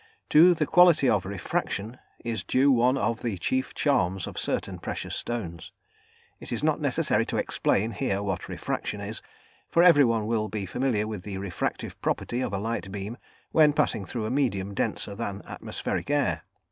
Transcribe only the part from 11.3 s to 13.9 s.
refractive property of a light beam when